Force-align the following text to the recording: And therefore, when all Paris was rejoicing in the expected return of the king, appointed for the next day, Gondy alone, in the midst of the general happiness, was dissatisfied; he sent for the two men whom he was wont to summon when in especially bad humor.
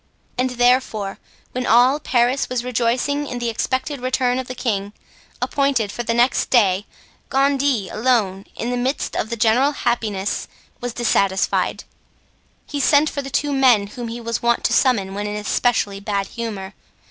And 0.35 0.49
therefore, 0.49 1.19
when 1.51 1.67
all 1.67 1.99
Paris 1.99 2.49
was 2.49 2.63
rejoicing 2.63 3.27
in 3.27 3.37
the 3.37 3.49
expected 3.49 4.01
return 4.01 4.39
of 4.39 4.47
the 4.47 4.55
king, 4.55 4.93
appointed 5.39 5.91
for 5.91 6.01
the 6.01 6.15
next 6.15 6.49
day, 6.49 6.87
Gondy 7.29 7.87
alone, 7.87 8.47
in 8.55 8.71
the 8.71 8.77
midst 8.77 9.15
of 9.15 9.29
the 9.29 9.35
general 9.37 9.73
happiness, 9.73 10.47
was 10.79 10.93
dissatisfied; 10.93 11.83
he 12.65 12.79
sent 12.79 13.11
for 13.11 13.21
the 13.21 13.29
two 13.29 13.53
men 13.53 13.85
whom 13.85 14.07
he 14.07 14.19
was 14.19 14.41
wont 14.41 14.63
to 14.63 14.73
summon 14.73 15.13
when 15.13 15.27
in 15.27 15.35
especially 15.35 15.99
bad 15.99 16.25
humor. 16.29 16.73